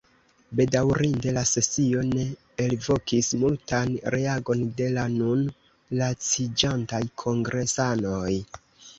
[0.59, 2.23] Bedaŭrinde la sesio ne
[2.63, 5.43] elvokis multan reagon de la nun
[6.01, 8.33] laciĝantaj kongresanoj.